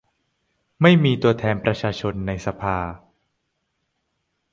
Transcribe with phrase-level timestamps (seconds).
[0.81, 2.77] ไม่มีตัวแทนประชาชนในสภา